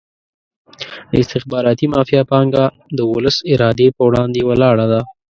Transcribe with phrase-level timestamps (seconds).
[1.09, 2.65] د استخباراتي مافیا پانګه
[2.97, 5.01] د ولس ارادې په وړاندې ولاړه ده.